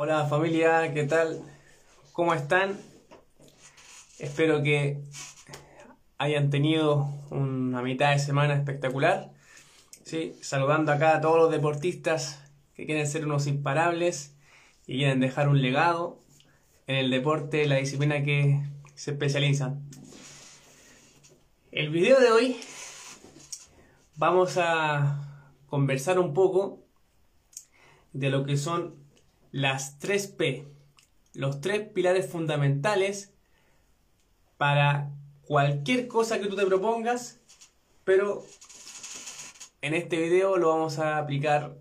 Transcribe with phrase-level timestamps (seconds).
[0.00, 1.42] Hola familia, ¿qué tal?
[2.12, 2.78] ¿Cómo están?
[4.20, 5.02] Espero que
[6.18, 9.32] hayan tenido una mitad de semana espectacular.
[10.04, 10.36] ¿sí?
[10.40, 14.36] Saludando acá a todos los deportistas que quieren ser unos imparables
[14.86, 16.22] y quieren dejar un legado
[16.86, 18.62] en el deporte, la disciplina que
[18.94, 19.82] se especializan.
[21.72, 22.56] El video de hoy
[24.14, 26.84] vamos a conversar un poco
[28.12, 29.07] de lo que son
[29.52, 30.66] las 3P,
[31.34, 33.32] los tres pilares fundamentales
[34.56, 35.10] para
[35.42, 37.40] cualquier cosa que tú te propongas,
[38.04, 38.44] pero
[39.80, 41.76] en este video lo vamos a aplicar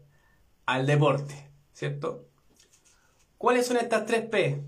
[0.65, 2.27] al deporte, ¿cierto?
[3.37, 4.63] ¿Cuáles son estas 3P?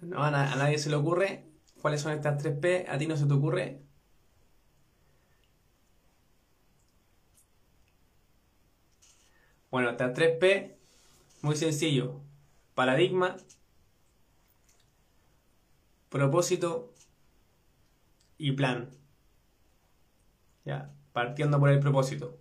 [0.00, 1.44] No, a, nadie se le ocurre.
[1.80, 2.88] ¿Cuáles son estas 3P?
[2.88, 3.80] ¿A ti no se te ocurre?
[9.72, 10.74] Bueno, estas 3P,
[11.40, 12.20] muy sencillo.
[12.74, 13.38] Paradigma,
[16.10, 16.92] propósito
[18.36, 18.90] y plan.
[20.66, 22.38] Ya, partiendo por el propósito.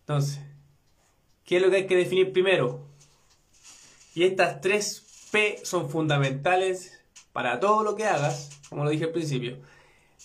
[0.00, 0.38] Entonces,
[1.46, 2.86] ¿qué es lo que hay que definir primero?
[4.14, 9.62] Y estas 3P son fundamentales para todo lo que hagas, como lo dije al principio.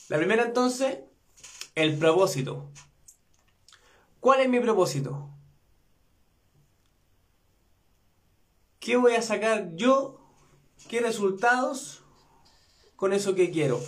[0.09, 0.99] La primera entonces,
[1.75, 2.69] el propósito.
[4.23, 5.29] ¿Cuál es mi propósito?
[8.79, 10.17] ¿Qué voy a sacar yo?
[10.87, 12.05] ¿Qué resultados
[12.95, 13.81] con eso que quiero?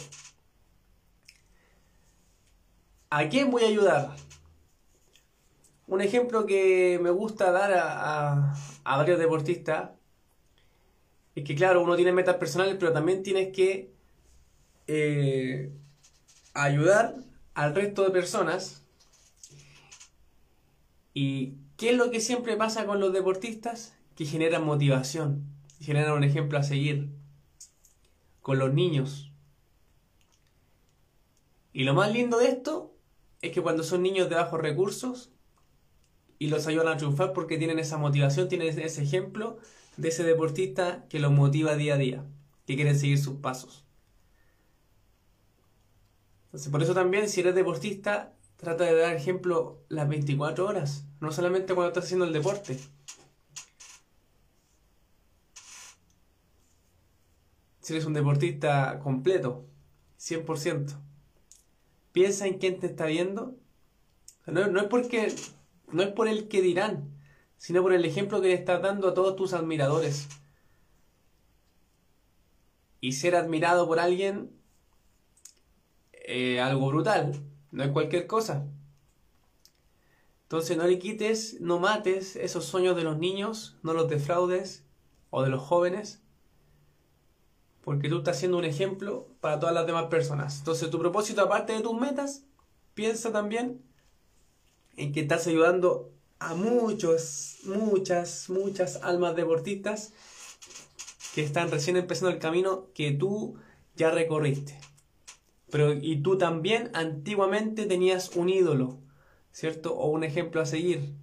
[3.09, 4.13] ¿A quién voy a ayudar?
[5.87, 9.91] Un ejemplo que me gusta dar a, varios deportistas
[11.33, 13.93] es que, claro, uno tiene metas personales, pero también tienes que
[14.87, 15.71] eh,
[16.53, 17.15] ayudar
[17.53, 18.84] al resto de personas
[21.15, 23.95] ¿Y qué es lo que siempre pasa con los deportistas?
[24.15, 25.45] Que generan motivación,
[25.79, 27.09] generan un ejemplo a seguir
[28.41, 29.31] con los niños.
[31.71, 32.93] Y lo más lindo de esto
[33.41, 35.31] es que cuando son niños de bajos recursos
[36.37, 39.57] y los ayudan a triunfar porque tienen esa motivación, tienen ese ejemplo
[39.95, 42.25] de ese deportista que los motiva día a día,
[42.67, 43.85] que quieren seguir sus pasos.
[46.47, 51.31] Entonces, por eso también, si eres deportista, Trata de dar ejemplo las 24 horas, no
[51.31, 52.79] solamente cuando estás haciendo el deporte.
[57.81, 59.65] Si eres un deportista completo,
[60.19, 60.97] 100%,
[62.13, 63.55] piensa en quién te está viendo.
[64.47, 65.35] No, es porque,
[65.91, 67.13] no es por el que dirán,
[67.57, 70.27] sino por el ejemplo que le estás dando a todos tus admiradores.
[73.01, 74.49] Y ser admirado por alguien,
[76.13, 77.33] eh, algo brutal
[77.75, 78.65] no es cualquier cosa.
[80.43, 84.85] Entonces no le quites, no mates esos sueños de los niños, no los defraudes
[85.29, 86.21] o de los jóvenes,
[87.81, 90.59] porque tú estás siendo un ejemplo para todas las demás personas.
[90.59, 92.45] Entonces tu propósito, aparte de tus metas,
[92.93, 93.81] piensa también
[94.95, 100.13] en que estás ayudando a muchos, muchas, muchas almas deportistas
[101.33, 103.57] que están recién empezando el camino que tú
[103.97, 104.79] ya recorriste.
[105.75, 108.97] Pero y tú también antiguamente tenías un ídolo,
[109.51, 109.93] ¿cierto?
[109.93, 111.13] O un ejemplo a seguir,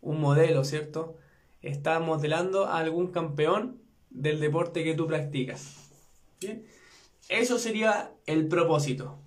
[0.00, 1.16] un modelo, ¿cierto?
[1.60, 5.90] Estás modelando a algún campeón del deporte que tú practicas.
[6.40, 6.64] ¿Bien?
[7.28, 9.18] Eso sería el propósito.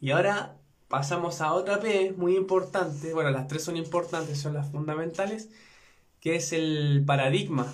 [0.00, 0.56] Y ahora
[0.88, 5.48] pasamos a otra P muy importante, bueno, las tres son importantes, son las fundamentales,
[6.18, 7.72] que es el paradigma.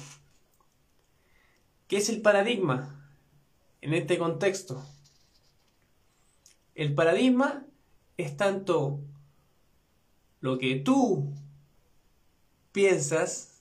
[1.89, 3.00] ¿Qué es el paradigma?
[3.84, 4.83] En este contexto.
[6.75, 7.67] El paradigma
[8.17, 9.00] es tanto
[10.41, 11.34] lo que tú
[12.73, 13.61] piensas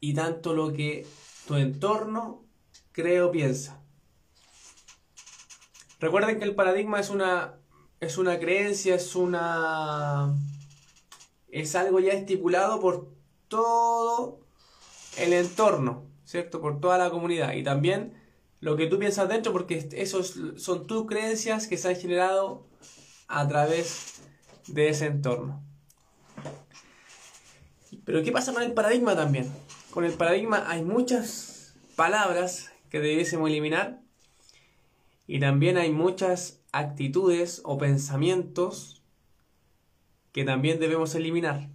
[0.00, 1.06] y tanto lo que
[1.48, 2.44] tu entorno
[2.92, 3.80] cree o piensa.
[5.98, 7.54] Recuerden que el paradigma es una,
[8.00, 10.36] es una creencia, es una
[11.48, 13.08] es algo ya estipulado por
[13.48, 14.40] todo
[15.16, 16.60] el entorno, ¿cierto?
[16.60, 18.15] Por toda la comunidad y también
[18.60, 22.66] lo que tú piensas dentro, porque esos son tus creencias que se han generado
[23.28, 24.20] a través
[24.66, 25.62] de ese entorno.
[28.04, 29.52] Pero ¿qué pasa con el paradigma también?
[29.90, 34.00] Con el paradigma hay muchas palabras que debiésemos eliminar
[35.26, 39.02] y también hay muchas actitudes o pensamientos
[40.32, 41.70] que también debemos eliminar.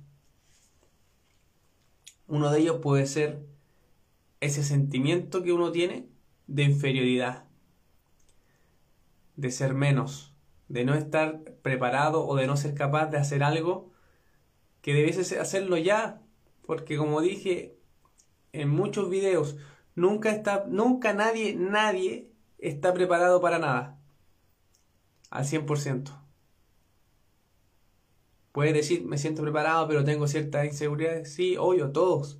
[2.27, 3.45] Uno de ellos puede ser
[4.39, 6.10] ese sentimiento que uno tiene
[6.51, 7.45] de inferioridad,
[9.37, 10.35] de ser menos,
[10.67, 13.91] de no estar preparado o de no ser capaz de hacer algo
[14.81, 16.21] que debes hacerlo ya,
[16.65, 17.77] porque como dije
[18.53, 19.57] en muchos videos,
[19.95, 23.97] nunca está nunca nadie nadie está preparado para nada
[25.29, 26.11] al 100%.
[28.51, 31.33] Puedes decir, me siento preparado, pero tengo ciertas inseguridades.
[31.33, 32.37] Sí, obvio, todos.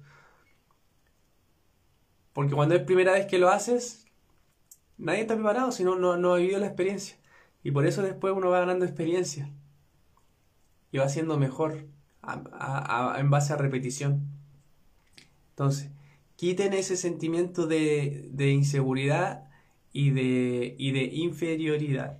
[2.33, 4.00] Porque cuando es primera vez que lo haces,
[5.01, 7.17] nadie está preparado si no, no, ha vivido la experiencia.
[7.63, 9.51] Y por eso después uno va ganando experiencia.
[10.91, 11.87] Y va siendo mejor
[13.17, 14.27] en base a repetición.
[15.49, 15.91] Entonces,
[16.35, 19.49] quiten ese sentimiento de, inseguridad
[19.91, 22.19] y de, y de inferioridad.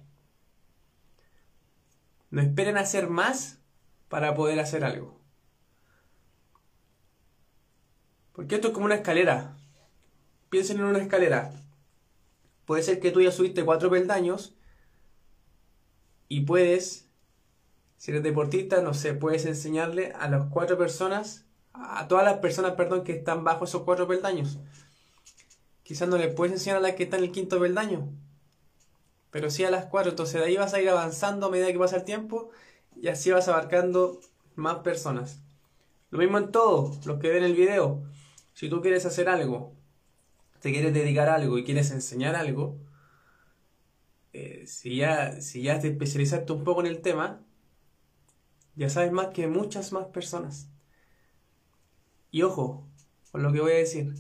[2.30, 3.60] No esperen hacer más
[4.10, 5.20] para poder hacer algo.
[8.34, 9.58] Porque esto es como una escalera.
[10.50, 11.61] Piensen en una escalera.
[12.72, 14.56] Puede ser que tú ya subiste cuatro peldaños
[16.30, 17.10] y puedes,
[17.98, 22.76] si eres deportista, no sé, puedes enseñarle a las cuatro personas, a todas las personas,
[22.76, 24.58] perdón, que están bajo esos cuatro peldaños.
[25.84, 28.08] Quizás no le puedes enseñar a las que están en el quinto peldaño,
[29.32, 30.12] pero sí a las cuatro.
[30.12, 32.52] Entonces de ahí vas a ir avanzando a medida que pasa el tiempo
[32.96, 34.22] y así vas abarcando
[34.56, 35.42] más personas.
[36.10, 38.02] Lo mismo en todo, los que ven el video.
[38.54, 39.74] Si tú quieres hacer algo,
[40.62, 42.78] te quieres dedicar a algo y quieres enseñar algo,
[44.34, 47.42] eh, si, ya, si ya te especializaste un poco en el tema,
[48.76, 50.70] ya sabes más que muchas más personas.
[52.32, 52.88] Y ojo
[53.32, 54.14] con lo que voy a decir.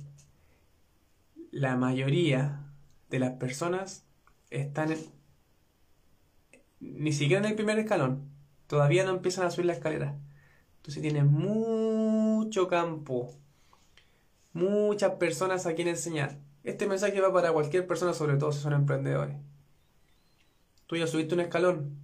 [1.51, 2.65] La mayoría
[3.09, 4.05] de las personas
[4.49, 4.95] están
[6.79, 8.31] ni siquiera en el primer escalón
[8.71, 10.17] todavía no empiezan a subir la escalera.
[10.77, 13.37] Entonces tienes mucho campo,
[14.53, 16.37] muchas personas a quien enseñar.
[16.63, 19.37] Este mensaje va para cualquier persona, sobre todo si son emprendedores.
[20.87, 21.97] Tú ya subiste un escalón.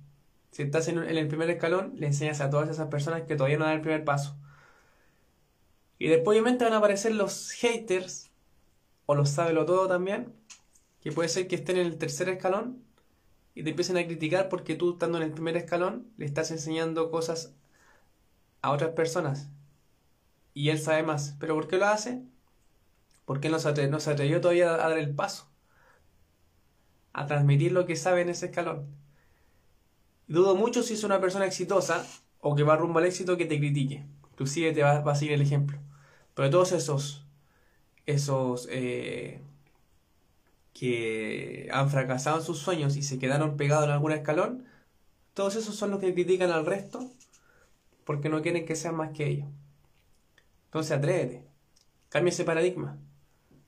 [0.51, 3.65] Si estás en, el primer escalón, le enseñas a todas esas personas que todavía no
[3.65, 4.35] dan el primer paso.
[5.99, 8.31] Y después obviamente van a aparecer los haters,
[9.05, 10.33] o los sábelo todo también,
[11.01, 12.83] que puede ser que estén en el tercer escalón
[13.55, 17.09] y te empiezan a criticar porque tú estando en el primer escalón le estás enseñando
[17.09, 17.53] cosas
[18.61, 19.49] a otras personas
[20.53, 21.35] y él sabe más.
[21.39, 22.23] ¿Pero por qué lo hace?
[23.27, 25.51] Porque no se, no se atrevió todavía a dar el paso,
[27.11, 28.87] a transmitir lo que sabe en ese escalón.
[30.27, 32.07] Dudo mucho si es una persona exitosa
[32.39, 34.05] o que va rumbo al éxito que te critique.
[34.31, 35.77] Inclusive te va, a seguir el ejemplo.
[36.35, 37.25] Pero todos esos,
[38.05, 39.41] esos eh,
[40.73, 44.65] que han fracasado en sus sueños y se quedaron pegados en algún escalón,
[45.33, 47.11] todos esos son los que critican al resto
[48.05, 49.49] porque no quieren que sean más que ellos.
[50.67, 51.45] Entonces atrévete,
[52.09, 52.97] cambia ese paradigma,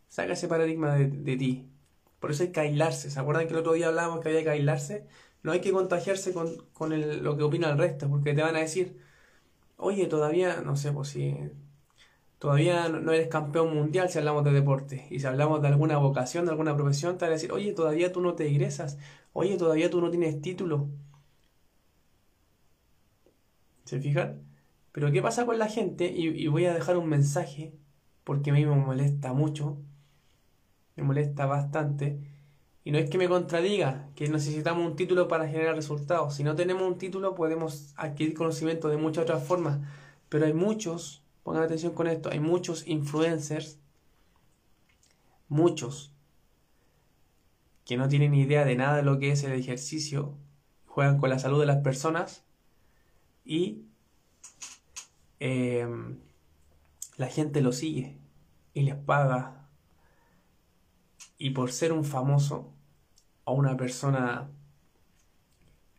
[0.10, 1.70] saca ese paradigma de, ti.
[2.20, 3.12] Por eso hay que aislarse.
[3.12, 5.08] ¿Se acuerdan que el otro día hablábamos que había que aislarse?
[5.44, 6.50] No hay que contagiarse con,
[7.24, 8.98] lo que opina el resto, porque te van a decir,
[9.78, 11.36] oye, todavía, no sé, pues si
[12.40, 15.08] todavía no eres campeón mundial si hablamos de deporte.
[15.12, 18.12] Y si hablamos de alguna vocación, de alguna profesión, te van a decir, oye, todavía
[18.12, 18.98] tú no te egresas.
[19.34, 20.90] Oye, todavía tú no tienes título.
[23.86, 24.44] ¿Se fijan?
[24.92, 26.12] Pero ¿qué pasa con la gente?
[26.12, 27.74] Y, voy a dejar un mensaje,
[28.24, 29.78] porque a mí me molesta mucho.
[31.00, 32.20] Me molesta bastante.
[32.84, 36.36] Y no es que me contradiga que necesitamos un título para generar resultados.
[36.36, 39.80] Si no tenemos un título podemos adquirir conocimiento de muchas otras formas.
[40.30, 42.30] Pero hay muchos Pongan atención con esto.
[42.32, 43.80] Hay muchos influencers,
[45.48, 46.14] muchos,
[47.86, 50.38] que no tienen idea de nada de lo que es el ejercicio,
[50.86, 52.44] juegan con la salud de las personas
[53.44, 53.86] y
[55.40, 56.20] em,
[57.18, 58.20] la gente lo sigue
[58.76, 59.69] y les paga.
[61.40, 62.72] Y por ser un famoso
[63.46, 64.52] o una persona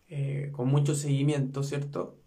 [0.07, 2.21] eh, con mucho seguimiento, ¿cierto?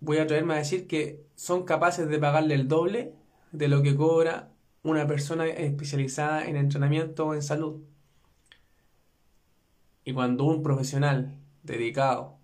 [0.00, 3.14] voy a atreverme a decir que son capaces de pagarle el doble
[3.52, 4.50] de lo que cobra
[4.82, 7.82] una persona especializada en entrenamiento o en salud.
[10.04, 12.36] Y cuando un profesional dedicado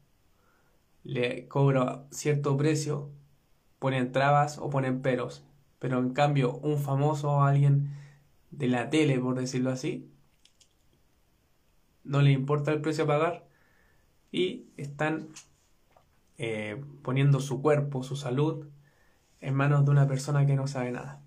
[1.04, 3.10] le cobra cierto precio,
[3.78, 5.44] ponen trabas o ponen peros.
[5.78, 7.96] Pero en cambio, un famoso o alguien
[8.52, 10.08] de la tele, por decirlo así,
[12.04, 13.48] no le importa el precio a pagar
[14.30, 15.28] y están
[16.38, 18.66] eh, poniendo su cuerpo, su salud,
[19.40, 21.20] en manos de una persona que no sabe nada.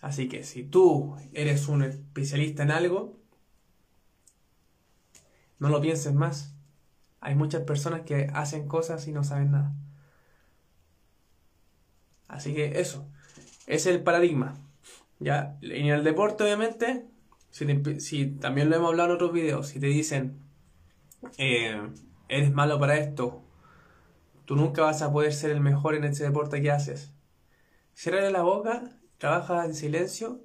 [0.00, 3.16] Así que si tú eres un especialista en algo,
[5.60, 6.56] no lo pienses más.
[7.20, 9.72] Hay muchas personas que hacen cosas y no saben nada.
[12.26, 13.08] Así que eso,
[13.66, 14.54] es el paradigma.
[15.18, 15.56] ¿ya?
[15.62, 17.06] En el deporte, obviamente,
[17.50, 20.38] Si, también lo hemos hablado en otros videos, si te dicen,
[21.36, 21.80] eh,
[22.28, 23.42] eres malo para esto,
[24.46, 27.12] tú nunca vas a poder ser el mejor en ese deporte que haces.
[27.94, 30.40] Cierra la boca, trabaja en silencio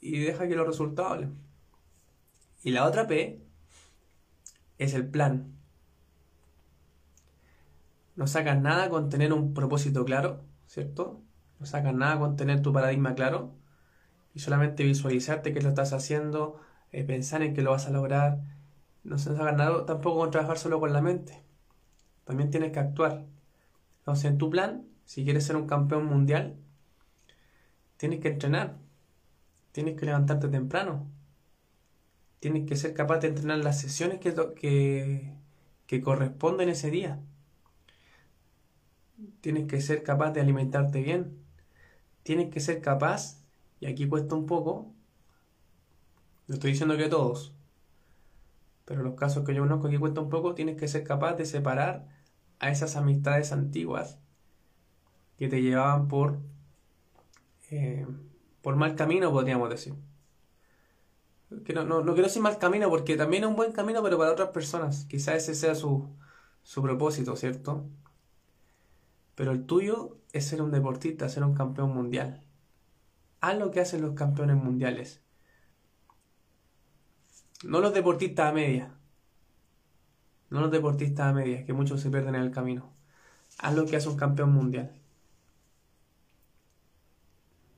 [0.00, 1.38] y deja que los resultados hablen.
[2.62, 3.40] Y la otra P
[4.78, 5.54] es el plan.
[8.16, 11.22] No sacas nada con tener un propósito claro, ¿cierto?
[11.60, 13.52] No sacas nada con tener tu paradigma claro
[14.34, 16.60] y solamente visualizarte que lo estás haciendo,
[16.92, 18.40] eh, pensar en que lo vas a lograr.
[19.04, 21.42] No se sacas nada tampoco con trabajar solo con la mente.
[22.24, 23.26] También tienes que actuar.
[24.00, 26.56] Entonces, en tu plan, si quieres ser un campeón mundial,
[27.96, 28.78] tienes que entrenar.
[29.72, 31.06] Tienes que levantarte temprano.
[32.40, 35.34] Tienes que ser capaz de entrenar las sesiones que, que,
[35.86, 37.20] que corresponden ese día.
[39.40, 41.39] Tienes que ser capaz de alimentarte bien.
[42.22, 43.42] Tienes que ser capaz,
[43.80, 44.92] y aquí cuesta un poco,
[46.46, 47.54] no estoy diciendo que todos,
[48.84, 51.46] pero los casos que yo conozco aquí cuesta un poco, tienes que ser capaz de
[51.46, 52.08] separar
[52.58, 54.18] a esas amistades antiguas
[55.38, 56.38] que te llevaban por,
[57.70, 58.06] eh,
[58.62, 59.94] por mal camino, podríamos decir.
[61.64, 64.32] Que no, no, quiero decir mal camino porque también es un buen camino, pero para
[64.32, 65.06] otras personas.
[65.06, 66.08] Quizás ese sea su,
[66.62, 67.84] su propósito, ¿cierto?
[69.34, 72.42] Pero el tuyo es ser un deportista, ser un campeón mundial.
[73.40, 75.22] Haz lo que hacen los campeones mundiales.
[77.64, 78.94] No los deportistas a media.
[80.50, 82.92] No los deportistas a media, que muchos se pierden en el camino.
[83.58, 84.92] Haz lo que hace un campeón mundial.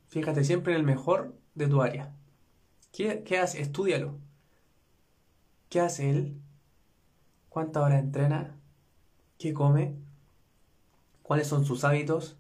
[0.08, 2.14] Fíjate siempre en el mejor de tu área.
[2.92, 3.62] ¿Qué, qué hace?
[3.62, 4.18] Estúdialo.
[5.68, 6.40] ¿Qué hace él?
[7.48, 8.56] ¿Cuántas horas entrena?
[9.38, 10.02] ¿Qué come?
[11.22, 12.36] cuáles son sus hábitos.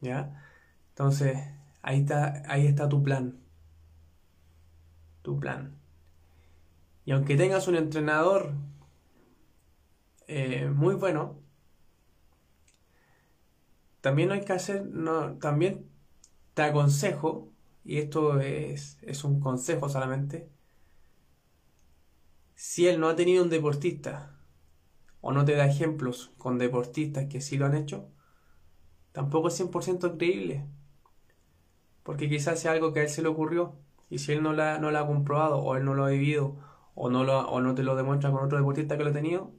[0.00, 0.42] ¿Ya?
[0.90, 1.38] Entonces,
[1.82, 3.38] ahí está, ahí está tu plan.
[5.22, 5.76] Tu plan.
[7.04, 8.52] Y aunque tengas un entrenador
[10.26, 11.40] eh, muy bueno,
[14.00, 15.90] también hay que hacer, no, también
[16.54, 17.52] te aconsejo,
[17.84, 20.48] y esto es, es un consejo solamente,
[22.54, 24.38] si él no ha tenido un deportista
[25.20, 28.08] o no te da ejemplos con deportistas que sí lo han hecho,
[29.12, 30.64] tampoco es 100% creíble.
[32.02, 33.74] Porque quizás sea algo que a él se le ocurrió
[34.08, 36.56] y si él no lo no ha comprobado o él no lo ha vivido
[36.94, 39.52] o no, lo, o no te lo demuestra con otro deportista que lo ha tenido,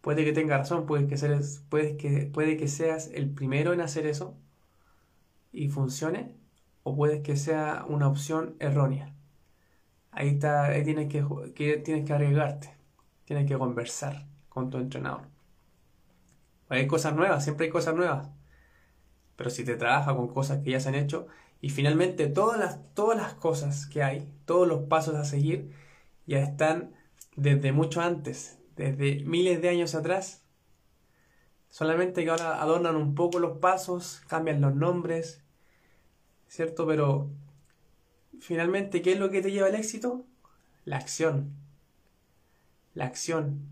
[0.00, 3.80] puede que tenga razón, puede que, seas, puede, que, puede que seas el primero en
[3.80, 4.36] hacer eso
[5.52, 6.36] y funcione
[6.82, 9.14] o puede que sea una opción errónea.
[10.10, 11.24] Ahí, está, ahí tienes, que,
[11.54, 12.74] que, tienes que arriesgarte.
[13.24, 15.22] Tienes que conversar con tu entrenador.
[16.68, 18.28] Hay cosas nuevas, siempre hay cosas nuevas.
[19.36, 21.28] Pero si te trabaja con cosas que ya se han hecho
[21.60, 25.72] y finalmente todas las, todas las cosas que hay, todos los pasos a seguir,
[26.26, 26.94] ya están
[27.36, 30.44] desde mucho antes, desde miles de años atrás.
[31.70, 35.42] Solamente que ahora adornan un poco los pasos, cambian los nombres,
[36.48, 36.86] ¿cierto?
[36.86, 37.30] Pero
[38.40, 40.24] finalmente, ¿qué es lo que te lleva al éxito?
[40.84, 41.54] La acción.
[42.98, 43.68] La acción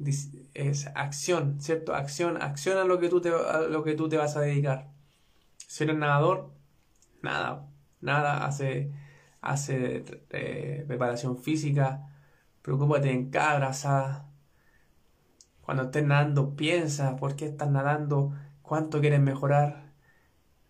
[0.55, 1.97] es acción, ¿cierto?
[1.97, 4.93] Acción, acción a lo que tú te, lo que tú te vas a dedicar.
[5.57, 6.53] Si eres nadador,
[7.23, 7.69] nada,
[8.01, 8.93] nada, hace,
[9.41, 12.09] hace eh, preparación física,
[12.63, 14.31] preocúpate en cada brazada.
[15.61, 19.93] Cuando estés nadando, piensa por qué estás nadando, cuánto quieres mejorar.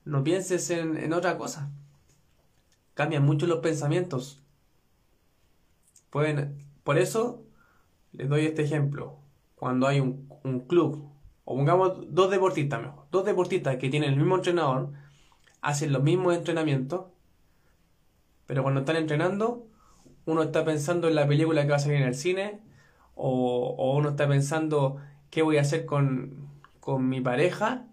[0.06, 1.72] No pienses en, en otra cosa.
[2.94, 4.42] Cambian mucho los pensamientos.
[6.08, 7.45] Pueden, por eso
[8.16, 9.18] les doy este ejemplo.
[9.54, 10.26] Cuando hay un,
[10.68, 11.10] club,
[11.44, 14.92] o pongamos dos deportistas mejor, dos deportistas que tienen el mismo entrenador,
[15.60, 17.06] hacen los mismos entrenamientos,
[18.46, 19.66] pero cuando están entrenando,
[20.24, 22.60] uno está pensando en la película que va a salir en el cine,
[23.14, 24.98] o, uno está pensando
[25.30, 26.48] qué voy a hacer con,
[26.80, 27.86] con mi pareja,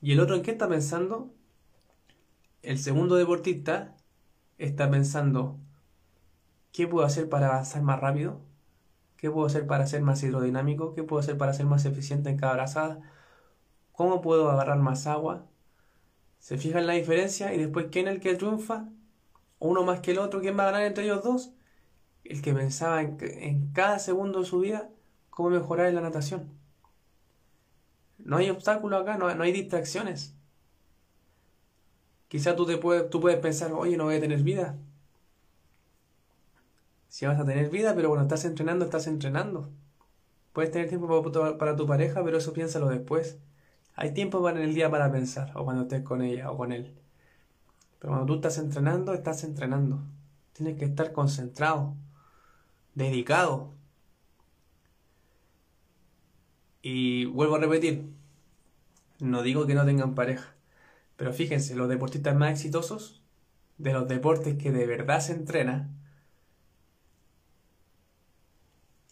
[0.00, 1.34] y el otro en qué está pensando.
[2.62, 3.96] El segundo deportista
[4.58, 5.58] está pensando
[6.72, 8.40] qué puedo hacer para avanzar más rápido,
[9.18, 10.94] ¿Qué puedo hacer para ser más hidrodinámico?
[10.94, 13.00] ¿Qué puedo hacer para ser más eficiente en cada brazada?
[13.92, 15.44] ¿Cómo puedo agarrar más agua?
[16.38, 17.52] ¿Se fijan la diferencia?
[17.52, 18.88] Y después, ¿quién es el que triunfa?
[19.58, 20.40] ¿Uno más que el otro?
[20.40, 21.52] ¿Quién va a ganar entre ellos dos?
[22.22, 24.88] El que pensaba en, cada segundo de su vida
[25.30, 26.52] cómo mejorar en la natación.
[28.18, 30.36] No hay obstáculo acá, no, hay distracciones.
[32.28, 34.78] Quizá tú, te puedes, tú puedes pensar, oye, no voy a tener vida
[37.08, 39.70] si vas a tener vida, pero cuando estás entrenando, estás entrenando.
[40.52, 41.22] Puedes tener tiempo
[41.58, 43.38] para tu pareja, pero eso piénsalo después.
[43.94, 46.72] Hay tiempo para en el día para pensar, o cuando estés con ella o con
[46.72, 46.94] él.
[47.98, 50.00] Pero cuando tú estás entrenando, estás entrenando.
[50.52, 51.94] Tienes que estar concentrado,
[52.94, 53.72] dedicado.
[56.82, 58.08] Y vuelvo a repetir,
[59.18, 60.54] no digo que no tengan pareja,
[61.16, 63.22] pero fíjense, los deportistas más exitosos,
[63.78, 65.90] de los deportes que de verdad se entrena,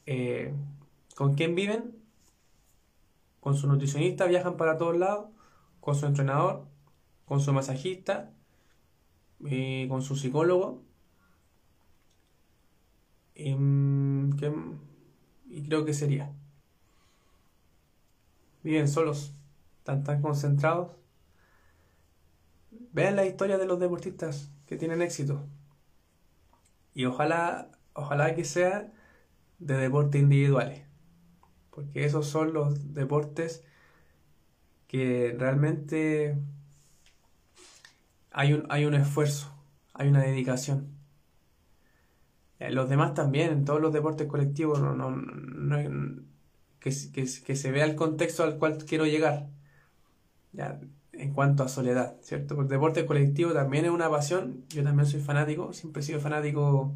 [0.06, 0.54] eh,
[1.14, 1.96] ¿con quién viven?
[3.40, 5.30] Con su nutricionista, viajan para todos lados,
[5.80, 6.66] con su entrenador,
[7.26, 8.32] con su masajista,
[9.40, 10.82] y con su psicólogo.
[13.34, 14.30] Y, mm,
[15.48, 16.32] y creo que sería.
[18.62, 19.32] Viven solos,
[19.78, 20.96] están tan concentrados.
[22.92, 25.44] Vean la historia de los deportistas que tienen éxito.
[26.94, 28.92] Y ojalá, ojalá que sea
[29.58, 30.82] de deportes individuales.
[31.70, 33.64] Porque esos son los deportes
[34.88, 36.38] que realmente
[38.30, 39.52] hay un, hay un esfuerzo,
[39.94, 40.96] hay una dedicación.
[42.58, 45.76] Eh, los demás también, en todos los deportes colectivos, no, no,
[46.80, 49.48] que, se vea el contexto al cual quiero llegar.
[50.52, 50.80] Ya,
[51.12, 52.54] en cuanto a soledad, ¿cierto?
[52.54, 54.64] Porque el deporte colectivo también es una pasión.
[54.68, 56.94] Yo también soy fanático, siempre he sido fanático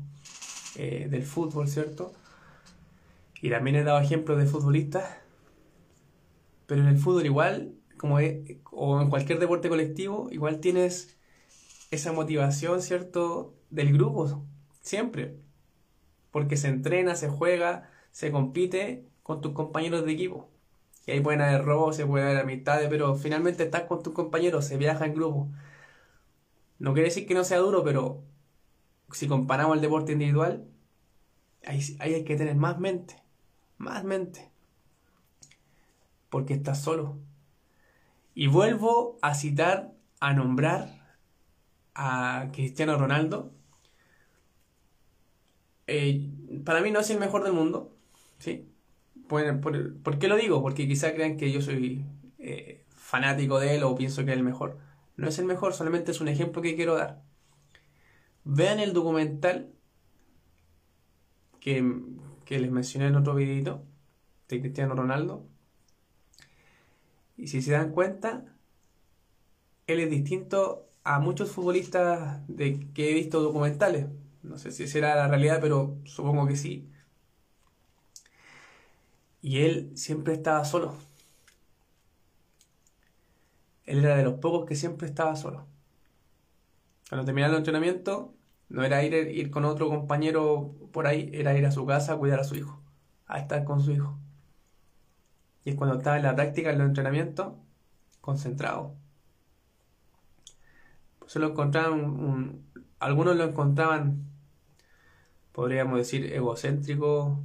[0.76, 2.12] eh, del fútbol, ¿cierto?
[3.40, 5.04] Y también he dado ejemplos de futbolistas.
[6.66, 8.18] Pero en el fútbol igual, como
[8.70, 11.16] o en cualquier deporte colectivo, igual tienes
[11.90, 13.54] esa motivación, ¿cierto?
[13.70, 14.46] Del grupo,
[14.80, 15.36] siempre.
[16.30, 20.48] Porque se entrena, se juega, se compite con tus compañeros de equipo.
[21.06, 24.64] Y ahí pueden haber robos, se puede haber amistades, pero finalmente estás con tus compañeros,
[24.66, 25.50] se viaja en grupo.
[26.78, 28.22] No quiere decir que no sea duro, pero
[29.12, 30.68] si comparamos el deporte individual,
[31.64, 33.16] ahí, ahí hay que tener más mente,
[33.80, 34.52] más mente.
[36.28, 37.18] Porque estás solo.
[38.34, 41.16] Y vuelvo a citar, a nombrar
[41.94, 43.52] a Cristiano Ronaldo.
[45.86, 46.30] Eh,
[46.64, 47.96] para mí no es el mejor del mundo,
[48.38, 48.68] ¿sí?
[49.26, 50.62] ¿Por, qué lo digo?
[50.62, 52.04] Porque quizá crean que yo soy
[52.38, 54.78] eh, fanático de él o pienso que es el mejor.
[55.16, 57.22] No es el mejor, solamente es un ejemplo que quiero dar.
[58.44, 59.72] Vean el documental
[61.60, 61.82] que,
[62.50, 63.84] que les mencioné en otro videito
[64.48, 65.46] de Cristiano Ronaldo.
[67.36, 68.44] Y si se dan cuenta,
[69.86, 74.08] él es distinto a muchos futbolistas de que he visto documentales.
[74.42, 76.90] No sé si será la realidad, pero supongo que sí.
[79.42, 80.96] Y él siempre estaba solo.
[83.86, 85.66] Él era de los pocos que siempre estaba solo.
[87.08, 88.34] Cuando terminaba el entrenamiento,
[88.70, 92.16] no era ir, ir con otro compañero por ahí, era ir a su casa a
[92.16, 92.80] cuidar a su hijo,
[93.26, 94.18] a estar con su hijo.
[95.64, 97.58] Y es cuando estaba en la práctica, en el entrenamiento,
[98.20, 98.94] concentrado
[101.30, 102.64] se lo encontraban,
[102.98, 104.24] algunos lo encontraban,
[105.52, 107.38] podríamos decir, egocéntrico,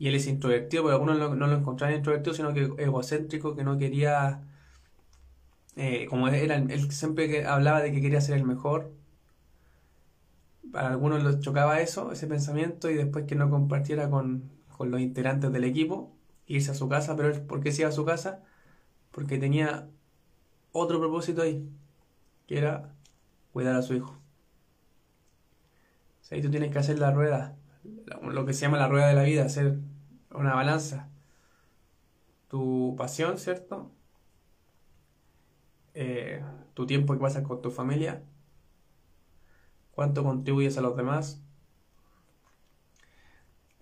[0.00, 3.78] y él es introvertido, pero algunos no lo encontraban introvertido, sino que egocéntrico, que no
[3.78, 4.42] quería,
[5.76, 8.90] eh, como era, él siempre hablaba de que quería ser el mejor,
[10.72, 15.00] para algunos les chocaba eso, ese pensamiento, y después que no compartiera con, con los
[15.00, 18.42] integrantes del equipo, irse a su casa, pero él, ¿por qué iba a su casa?
[19.10, 19.88] Porque tenía
[20.72, 21.68] otro propósito ahí
[22.46, 22.94] que era
[23.52, 24.20] cuidar a su hijo.
[26.30, 27.56] O ahí tú tienes que hacer la rueda,
[28.22, 29.78] lo que se llama la rueda de la vida, hacer
[30.30, 31.08] una balanza.
[32.48, 33.90] Tu pasión, ¿cierto?
[35.94, 36.42] Eh,
[36.74, 38.22] tu tiempo que pasas con tu familia,
[40.00, 41.42] cuánto contribuyes a los demás.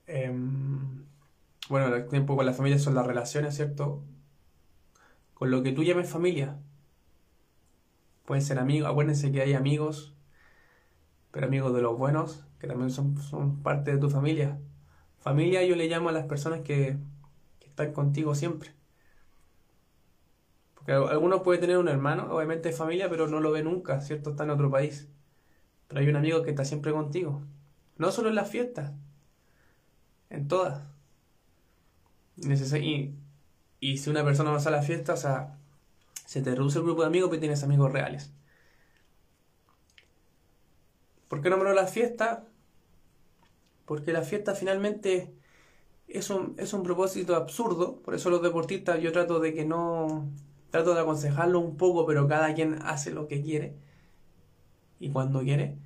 [0.09, 1.05] Em,
[1.69, 4.03] bueno, el tiempo con la familia son las relaciones, ¿cierto?
[5.35, 6.59] Con lo que tú llames familia,
[8.27, 10.15] Pueden ser amigos, acuérdense que hay amigos,
[11.31, 14.59] pero amigos de los buenos, que también son, son parte de tu familia.
[15.21, 16.99] Familia yo le llamo a las personas que,
[17.61, 18.73] están contigo siempre.
[20.75, 24.31] Porque alguno puede tener un hermano, obviamente es familia, pero no lo ve nunca, ¿cierto?
[24.31, 25.09] Está en otro país.
[25.89, 27.43] Pero hay un amigo que está siempre contigo.
[27.97, 28.93] No solo en las fiestas,
[30.31, 30.83] en todas.
[32.37, 33.15] Y,
[33.81, 35.59] y si una persona va a la fiesta, o sea,
[36.27, 38.33] se te reduce el grupo de amigos, pero tienes amigos reales.
[41.27, 42.47] ¿Por qué nombró la fiesta?
[43.87, 45.35] Porque la fiesta finalmente
[46.07, 48.01] es un, es un propósito absurdo.
[48.03, 50.31] Por eso los deportistas yo trato de que no...
[50.71, 53.88] Trato de aconsejarlo un poco, pero cada quien hace lo que quiere
[55.01, 55.77] y cuando quiere.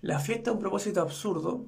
[0.00, 1.66] La fiesta es un propósito absurdo.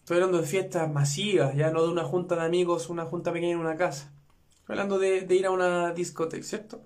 [0.00, 3.52] Estoy hablando de fiestas masivas, ya no de una junta de amigos, una junta pequeña
[3.52, 4.12] en una casa.
[4.60, 6.82] Estoy hablando de, ir a una discoteca, ¿cierto?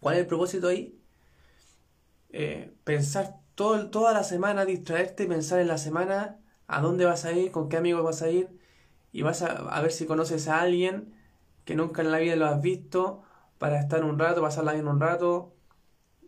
[0.00, 1.00] ¿Cuál es el propósito ahí?
[2.32, 7.32] eh, pensar todo, toda la semana, distraerte, pensar en la semana, a dónde vas a
[7.32, 8.48] ir, con qué amigos vas a ir,
[9.12, 11.14] y vas a, ver si conoces a alguien
[11.64, 13.22] que nunca en la vida lo has visto,
[13.58, 15.52] para estar un rato, pasarla bien un rato,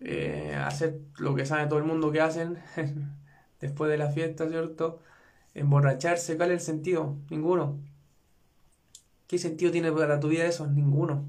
[0.05, 2.59] eh, hacer lo que sabe todo el mundo que hacen
[3.61, 5.01] después de la fiesta, ¿cierto?
[5.55, 7.17] Emborracharse, ¿cuál es el sentido?
[7.31, 7.79] Ninguno.
[9.27, 10.67] ¿Qué sentido tiene para tu vida eso?
[10.67, 11.29] Ninguno.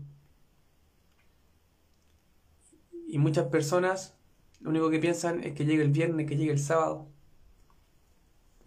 [3.08, 4.16] Y muchas personas
[4.64, 7.08] lo único que piensan es que llegue el viernes, que llegue el sábado.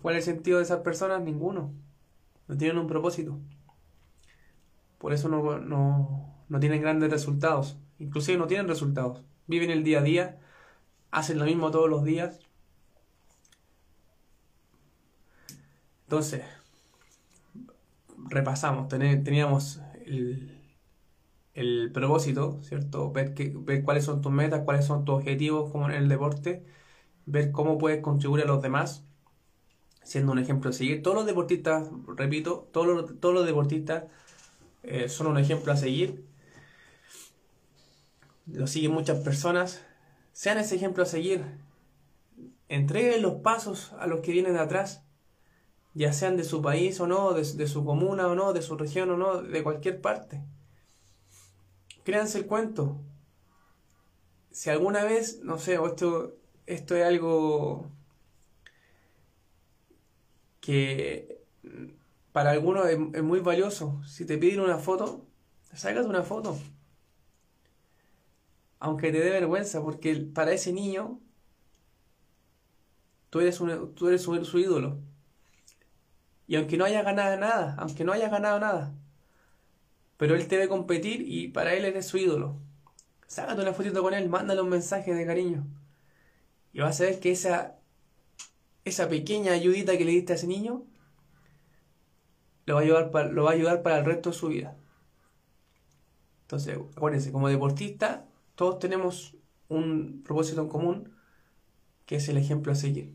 [0.02, 1.22] ¿Cuál es el sentido de esas personas?
[1.22, 1.72] Ninguno.
[2.48, 3.38] No tienen un propósito.
[4.98, 7.78] Por eso no, no, tienen grandes resultados.
[7.98, 9.24] Inclusive no tienen resultados.
[9.46, 10.40] Viven el día a día,
[11.10, 12.40] hacen lo mismo todos los días.
[16.04, 16.42] Entonces,
[18.28, 18.88] repasamos.
[18.88, 20.58] Teníamos el,
[21.54, 23.12] el propósito, ¿cierto?
[23.12, 26.64] Ver, ver cuáles son tus metas, cuáles son tus objetivos como en el deporte,
[27.26, 29.04] ver cómo puedes contribuir a los demás,
[30.02, 31.02] siendo un ejemplo a seguir.
[31.02, 34.04] Todos los deportistas, repito, todos los, todos los deportistas
[34.82, 36.24] eh, son un ejemplo a seguir.
[38.46, 39.82] Lo siguen muchas personas.
[40.32, 41.44] Sean ese ejemplo a seguir.
[42.68, 45.02] Entreguen los pasos a los que vienen de atrás,
[45.94, 49.10] ya sean de su país o no, de su comuna o no, de su región
[49.10, 50.42] o no, de cualquier parte
[52.06, 52.96] créanse el cuento.
[54.52, 57.90] Si alguna vez, no sé, esto, esto es algo
[60.60, 61.42] que
[62.32, 64.00] para algunos es, muy valioso.
[64.06, 65.26] Si te piden una foto,
[65.74, 66.56] sacas una foto.
[68.78, 71.20] Aunque te dé vergüenza, porque para ese niño
[73.30, 73.58] tú eres,
[73.94, 74.98] tú eres su, su ídolo.
[76.46, 78.94] Y aunque no haya ganado nada, aunque no haya ganado nada,
[80.16, 82.56] pero él te ve competir y para él eres su ídolo.
[83.26, 85.66] Sácate una fotito con él, mándale un mensaje de cariño.
[86.72, 87.76] Y vas a ver que esa,
[88.84, 90.84] esa pequeña ayudita que le diste a ese niño
[92.66, 94.76] lo va, a ayudar para, lo va a ayudar para el resto de su vida.
[96.42, 98.25] Entonces, acuérdense, como deportista,
[98.56, 99.36] todos tenemos
[99.68, 101.12] un propósito en común
[102.06, 103.14] que es el ejemplo a seguir.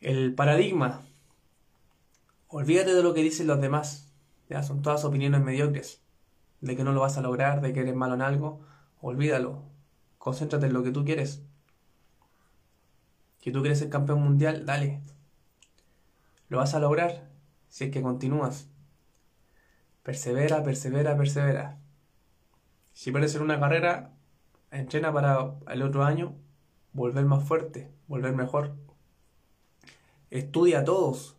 [0.00, 1.02] El paradigma
[2.54, 4.12] Olvídate de lo que dicen los demás.
[4.50, 6.02] Ya son todas opiniones mediocres.
[6.60, 8.60] De que no lo vas a lograr, de que eres malo en algo.
[9.00, 9.62] Olvídalo.
[10.18, 11.42] Concéntrate en lo que tú quieres.
[13.40, 15.00] Que tú quieres ser campeón mundial, dale.
[16.50, 17.30] Lo vas a lograr
[17.70, 18.68] si es que continúas.
[20.02, 21.78] Persevera, persevera, persevera.
[22.92, 24.12] Si puedes ser una carrera,
[24.70, 26.34] entrena para el otro año
[26.92, 28.74] volver más fuerte, volver mejor.
[30.30, 31.36] Estudia a todos,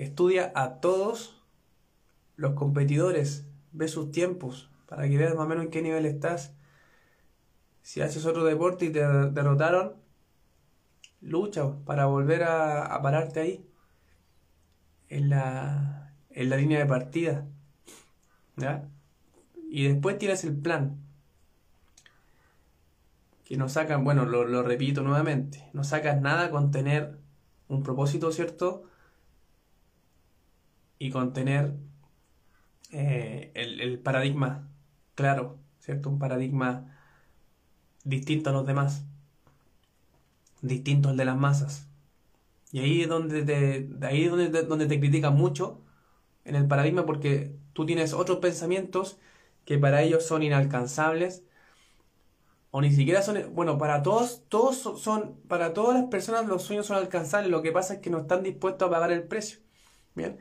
[0.00, 1.44] Estudia a todos
[2.36, 6.54] los competidores, ve sus tiempos para que veas más o menos en qué nivel estás.
[7.82, 9.96] Si haces otro deporte y te derrotaron,
[11.20, 13.70] lucha para volver a, pararte ahí,
[15.10, 17.46] en la, en la línea de partida.
[19.70, 20.96] Y después tienes el plan.
[23.44, 27.18] Que no sacan, bueno, lo, lo repito nuevamente, no sacas nada con tener
[27.68, 28.84] un propósito, ¿cierto?
[31.00, 31.74] y contener
[32.92, 34.68] eh, el, paradigma
[35.16, 36.10] claro, ¿cierto?
[36.10, 36.94] Un paradigma
[38.04, 39.04] distinto a los demás,
[40.60, 41.88] distinto al de las masas.
[42.70, 45.80] Y ahí es donde te, ahí es donde donde te critican mucho
[46.44, 49.18] en el paradigma porque tú tienes otros pensamientos
[49.64, 51.44] que para ellos son inalcanzables
[52.70, 56.86] o ni siquiera son, bueno, para todos, todos son, para todas las personas los sueños
[56.86, 59.60] son alcanzables, lo que pasa es que no están dispuestos a pagar el precio.
[60.14, 60.38] Bien,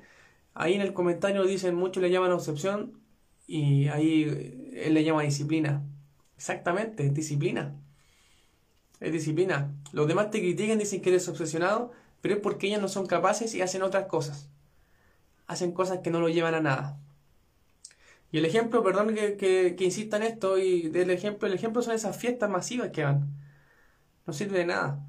[0.53, 3.01] Ahí en el comentario dicen, muchos le llaman obsesión
[3.47, 5.83] y ahí él le llama disciplina.
[6.38, 7.75] Exactamente, es disciplina.
[8.99, 9.73] Es disciplina.
[9.93, 13.53] Los demás te critican, dicen que eres obsesionado, pero es porque ellos no son capaces
[13.55, 14.49] y hacen otras cosas.
[15.49, 16.97] Hacen cosas que no lo llevan a nada.
[18.31, 19.35] Y el ejemplo, perdón que,
[19.75, 23.27] que, insista en esto, y del ejemplo, el ejemplo son esas fiestas masivas que van.
[24.25, 25.05] No sirve de nada.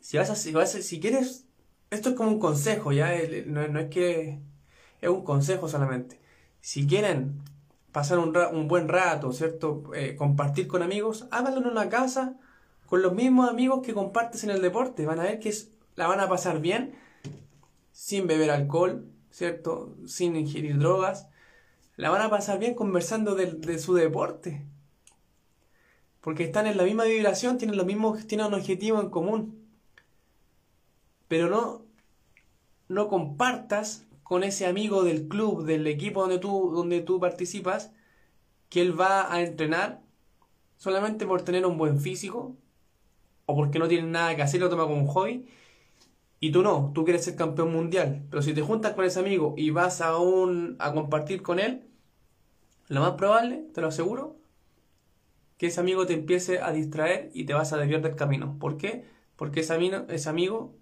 [0.00, 1.46] Si vas a, si, vas si quieres
[1.92, 3.10] esto es como un consejo, ya
[3.46, 4.38] no, es que
[5.02, 6.18] es un consejo solamente.
[6.62, 7.42] Si quieren
[7.92, 9.82] pasar un, un buen rato, ¿cierto?
[9.94, 12.38] Eh, compartir con amigos, háganlo en una casa
[12.86, 15.04] con los mismos amigos que compartes en el deporte.
[15.04, 15.54] Van a ver que
[15.94, 16.94] la van a pasar bien,
[17.92, 19.96] sin beber alcohol, ¿cierto?
[20.06, 21.28] Sin ingerir drogas.
[21.96, 24.66] La van a pasar bien conversando de, de su deporte.
[26.20, 29.62] Porque están en la misma vibración, tienen, los mismos, tienen un objetivo en común
[31.32, 31.80] pero no,
[32.88, 37.90] no compartas con ese amigo del club, del equipo donde tú, donde tú participas,
[38.68, 40.02] que él va a entrenar
[40.76, 42.54] solamente por tener un buen físico
[43.46, 45.48] o porque no tiene nada que hacer, lo toma como un hobby.
[46.42, 48.26] Y tú no, tú quieres ser campeón mundial.
[48.28, 51.86] Pero si te juntas con ese amigo y vas a, un, a compartir con él,
[52.88, 54.36] lo más probable, te lo aseguro,
[55.56, 58.58] que ese amigo te empiece a distraer y te vas a desviar del camino.
[58.58, 59.04] ¿Por qué?
[59.36, 60.74] Porque ese amigo, ese amigo,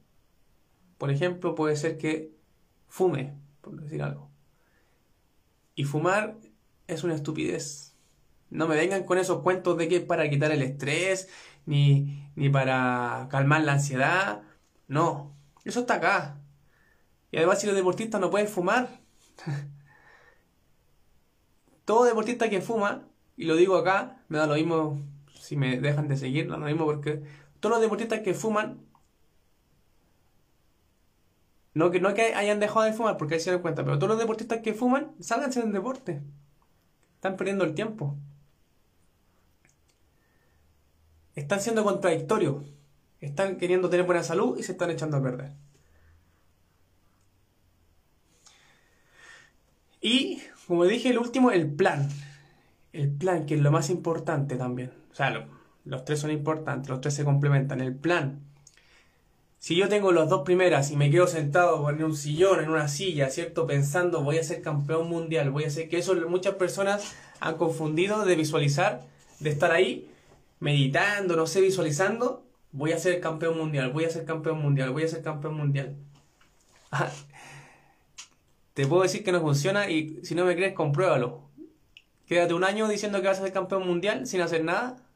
[0.96, 2.32] por ejemplo, puede ser que
[2.88, 4.30] fume, por decir algo.
[5.74, 6.38] Y fumar
[6.86, 7.98] es una estupidez.
[8.48, 11.28] No me vengan con esos cuentos de que es para quitar el estrés,
[11.66, 14.42] ni, ni para calmar la ansiedad.
[14.88, 16.40] No, eso está acá.
[17.30, 19.00] Y además si los deportistas no pueden fumar.
[21.84, 25.00] Todo deportista que fuma y lo digo acá, me da lo mismo
[25.32, 27.22] si me dejan de seguir, no da lo mismo porque
[27.58, 28.80] todos los deportistas que fuman,
[31.74, 34.10] no que, no que hayan dejado de fumar, porque ahí se dan cuenta, pero todos
[34.10, 36.22] los deportistas que fuman, sálganse del deporte.
[37.14, 38.16] Están perdiendo el tiempo.
[41.34, 42.64] Están siendo contradictorios.
[43.20, 45.52] Están queriendo tener buena salud y se están echando a perder.
[50.00, 52.08] Y, como dije, el último, el plan
[52.92, 54.92] el plan, que es lo más importante también.
[55.12, 55.46] O sea,
[55.84, 57.80] los tres son importantes, los tres se complementan.
[57.80, 58.40] El plan.
[59.58, 62.88] Si yo tengo las dos primeras y me quedo sentado en un sillón, en una
[62.88, 63.66] silla, ¿cierto?
[63.66, 68.24] Pensando, voy a ser campeón mundial, voy a ser que eso muchas personas han confundido
[68.24, 69.02] de visualizar,
[69.38, 70.10] de estar ahí,
[70.60, 75.04] meditando, no sé, visualizando, voy a ser campeón mundial, voy a ser campeón mundial, voy
[75.04, 75.96] a ser campeón mundial.
[78.74, 81.50] Te puedo decir que no funciona y si no me crees, compruébalo.
[82.26, 84.96] Quédate un año diciendo que vas a ser campeón mundial sin hacer nada.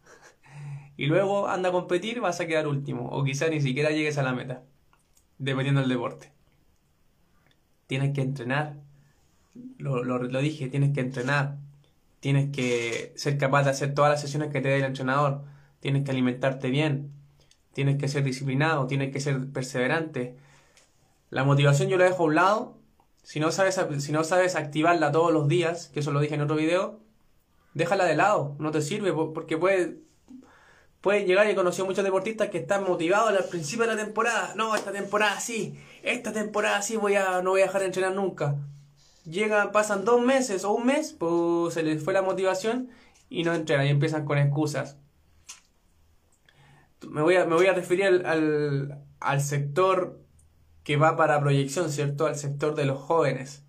[0.96, 3.08] Y luego anda a competir, vas a quedar último.
[3.08, 4.62] O quizá ni siquiera llegues a la meta.
[5.38, 6.30] Dependiendo del deporte.
[7.88, 8.76] Tienes que entrenar.
[9.78, 11.56] Lo, lo, dije, tienes que entrenar.
[12.20, 15.42] Tienes que ser capaz de hacer todas las sesiones que te dé el entrenador.
[15.80, 17.12] Tienes que alimentarte bien.
[17.74, 18.86] Tienes que ser disciplinado.
[18.86, 20.36] Tienes que ser perseverante.
[21.30, 22.78] La motivación yo la dejo a un lado.
[23.22, 26.42] Si no sabes, si no sabes activarla todos los días, que eso lo dije en
[26.42, 27.00] otro video,
[27.74, 29.98] déjala de lado, no te sirve porque puede,
[31.00, 34.54] puede llegar y he conocido muchos deportistas que están motivados al principio de la temporada.
[34.56, 38.14] No, esta temporada sí, esta temporada sí voy a, no voy a dejar de entrenar
[38.14, 38.56] nunca.
[39.24, 42.90] Llegan, pasan dos meses o un mes, pues se les fue la motivación
[43.28, 44.98] y no entrenan y empiezan con excusas.
[47.10, 50.20] Me voy a, me voy a referir al, al, sector
[50.82, 52.26] que va para proyección, ¿cierto?
[52.26, 53.64] Al sector de los jóvenes,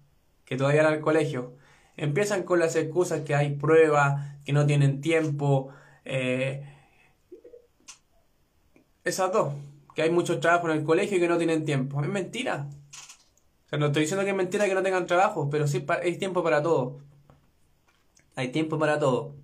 [0.46, 1.56] que todavía van al colegio.
[1.98, 5.70] Empiezan con las excusas que hay pruebas, que no tienen tiempo.
[6.04, 6.64] Eh,
[9.04, 9.54] esas dos,
[9.96, 12.02] que hay mucho trabajo en el colegio y que no tienen tiempo.
[12.02, 12.68] Es mentira.
[13.66, 16.18] O sea, no estoy diciendo que es mentira que no tengan trabajo, pero sí hay
[16.18, 17.00] tiempo para todo.
[18.36, 19.36] Hay tiempo para todo.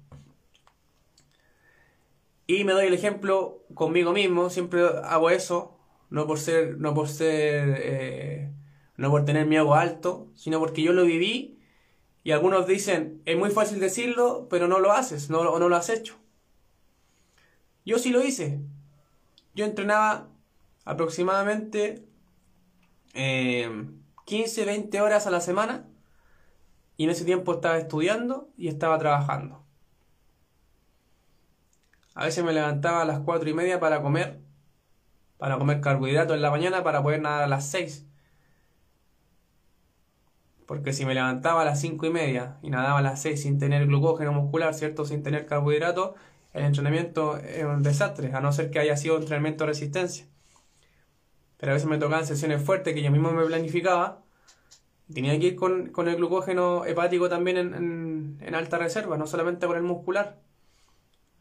[2.52, 5.78] Y me doy el ejemplo conmigo mismo, siempre hago eso.
[6.10, 8.52] No por ser, no por ser, eh,
[8.98, 11.62] no por tener mi ego alto, sino porque yo lo viví
[12.26, 15.88] y algunos dicen, es muy fácil decirlo, pero no lo haces, no, no lo has
[15.90, 16.18] hecho.
[17.86, 18.60] Yo sí lo hice.
[19.56, 20.28] Yo entrenaba
[20.84, 22.04] aproximadamente
[23.14, 25.88] 15, eh, 20 horas a la semana
[26.98, 29.62] y en ese tiempo estaba estudiando y estaba trabajando.
[32.14, 34.40] A veces me levantaba a las 4 y media para comer,
[35.38, 38.06] para comer carbohidratos en la mañana para poder nadar a las 6.
[40.66, 43.60] Porque si me levantaba a las 5 y media y nadaba a las 6 sin
[43.60, 45.06] tener glucógeno muscular, ¿cierto?
[45.06, 46.12] Sin tener carbohidratos,
[46.54, 50.28] el entrenamiento es un desastre, a no ser que haya sido entrenamiento de resistencia.
[51.58, 54.24] Pero a veces me tocaban sesiones fuertes que yo mismo me planificaba.
[55.14, 59.78] Tenía que ir con, el glucógeno hepático también en, en, alta reserva, no solamente con
[59.78, 60.40] el muscular.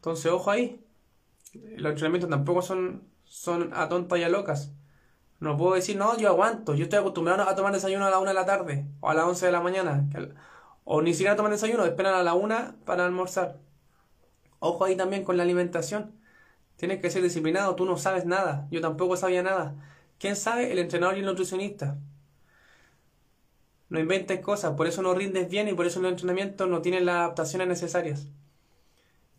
[0.01, 0.83] Entonces, ojo ahí.
[1.53, 4.71] Los entrenamientos tampoco son, son a tontas y a locas.
[5.39, 6.73] No puedo decir, no, yo aguanto.
[6.73, 9.25] Yo estoy acostumbrado a tomar desayuno a la 1 de la tarde o a las
[9.25, 10.09] 11 de la mañana.
[10.85, 13.59] O ni siquiera toman desayuno, esperan a la 1 para almorzar.
[14.57, 16.13] Ojo ahí también con la alimentación.
[16.77, 18.67] Tienes que ser disciplinado, tú no sabes nada.
[18.71, 19.75] Yo tampoco sabía nada.
[20.17, 20.71] ¿Quién sabe?
[20.71, 21.99] El entrenador y el nutricionista.
[23.89, 27.05] No inventes cosas, por eso no rindes bien y por eso el entrenamiento no tienen
[27.05, 28.27] las adaptaciones necesarias.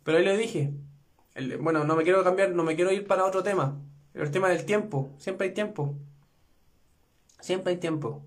[0.03, 0.73] Pero ahí lo dije.
[1.59, 3.79] bueno, no me quiero cambiar, no me quiero ir para otro tema.
[4.13, 5.95] El tema del tiempo, siempre hay tiempo.
[7.39, 8.23] Siempre hay tiempo.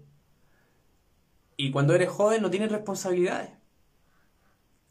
[1.57, 3.51] Y cuando eres joven no tienes responsabilidades.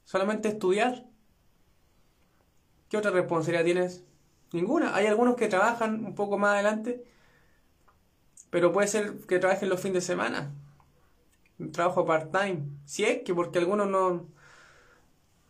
[0.04, 1.06] Solamente estudiar.
[2.90, 4.04] ¿Qué otra responsabilidad tienes?
[4.52, 4.96] Ninguna.
[4.96, 7.04] Hay algunos que trabajan un poco más adelante,
[8.50, 10.54] pero puede ser que trabajen los fines de semana.
[11.60, 12.64] Un trabajo part-time.
[12.86, 14.28] Si es que porque algunos no,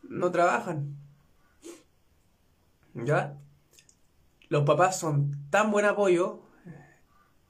[0.04, 1.05] no trabajan.
[2.96, 3.38] ¿Ya?
[4.50, 6.40] Los papás son tan buen apoyo,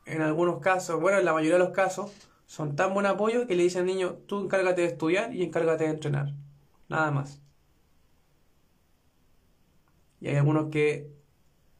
[0.05, 2.11] en algunos casos, bueno, en la mayoría de los casos,
[2.45, 5.85] son tan buen apoyo que le dicen al niño, tú encárgate de estudiar y encárgate
[5.85, 6.33] de entrenar.
[6.89, 7.41] Nada más.
[10.19, 11.11] Y hay algunos que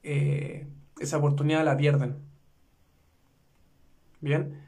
[0.03, 0.67] eh,
[0.99, 2.17] esa oportunidad la pierden.
[4.21, 4.63] Bien.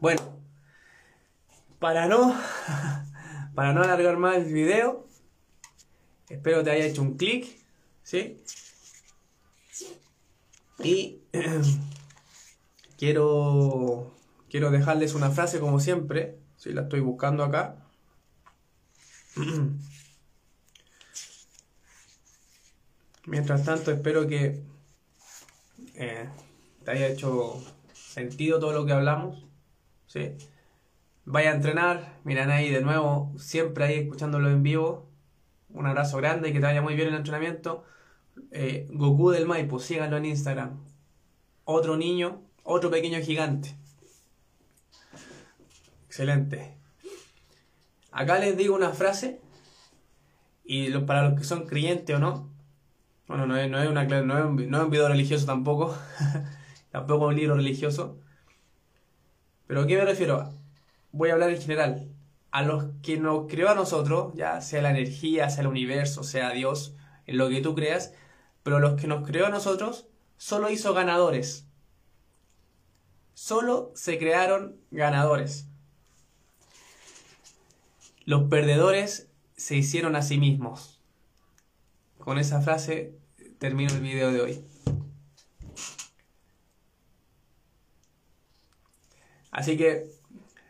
[0.00, 0.22] Bueno,
[1.78, 2.34] para no,
[3.54, 5.05] para no alargar más el video,
[6.28, 7.46] espero te haya hecho un clic,
[8.02, 8.42] ¿sí?
[10.82, 11.20] Y
[12.98, 14.14] quiero,
[14.50, 17.76] quiero dejarles una frase como siempre, si la estoy buscando acá.
[23.26, 24.62] Mientras tanto, espero que
[25.96, 26.28] eh,
[26.84, 27.60] te haya hecho
[27.92, 29.44] sentido todo lo que hablamos.
[30.06, 30.36] ¿sí?
[31.24, 35.10] Vaya a entrenar, miran ahí de nuevo, siempre ahí escuchándolo en vivo.
[35.76, 37.84] Un abrazo grande y que te vaya muy bien el entrenamiento.
[38.50, 40.80] Eh, Goku del Maipo, síganlo en Instagram.
[41.64, 43.76] Otro niño, otro pequeño gigante.
[46.06, 46.74] Excelente.
[48.10, 49.38] Acá les digo una frase
[50.64, 52.50] y para los que son creyentes o no,
[53.28, 55.94] bueno, no es, no es, una, no un, no es un video religioso tampoco,
[56.90, 58.18] tampoco un libro religioso.
[59.66, 60.54] Pero ¿a qué me refiero?
[61.12, 62.15] Voy a hablar en general.
[62.50, 66.50] A los que nos creó a nosotros, ya sea la energía, sea el universo, sea
[66.50, 66.94] Dios,
[67.26, 68.14] en lo que tú creas,
[68.62, 71.66] pero los que nos creó a nosotros, solo hizo ganadores.
[73.34, 75.68] Solo se crearon ganadores.
[78.24, 81.00] Los perdedores se hicieron a sí mismos.
[82.18, 83.14] Con esa frase
[83.58, 84.64] termino el video de hoy.
[89.50, 90.10] Así que,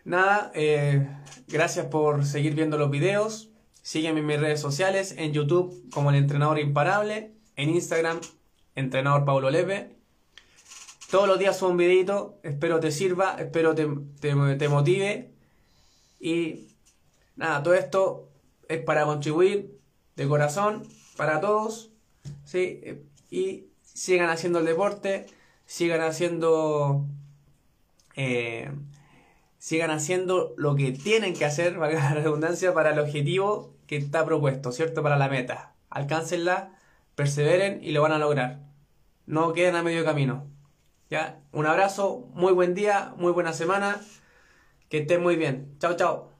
[0.06, 1.06] nada, eh,
[1.48, 3.50] gracias por seguir viendo los videos.
[3.82, 8.20] Sígueme en mis redes sociales, en YouTube como el entrenador imparable, en Instagram,
[8.74, 9.96] entrenador Lepe.
[11.10, 13.86] Todos los días subo un videito, espero te sirva, espero te,
[14.20, 15.30] te motive.
[16.18, 16.68] Y
[17.36, 18.28] nada, todo esto
[18.68, 19.78] es para contribuir
[20.16, 20.82] de corazón
[21.16, 21.90] para todos,
[22.44, 22.80] ¿sí?
[23.30, 25.26] Y sigan haciendo el deporte,
[25.66, 27.04] sigan haciendo...
[28.16, 28.70] Eh,
[29.66, 34.24] sigan haciendo lo que tienen que hacer, valga la redundancia, para el objetivo que está
[34.24, 35.02] propuesto, ¿cierto?
[35.02, 35.74] Para la meta.
[35.90, 36.78] Alcáncenla,
[37.16, 38.60] perseveren y lo van a lograr.
[39.26, 40.46] No queden a medio camino.
[41.10, 41.40] ¿Ya?
[41.50, 44.00] Un abrazo, muy buen día, muy buena semana.
[44.88, 45.76] Que estén muy bien.
[45.80, 46.35] Chao, chao.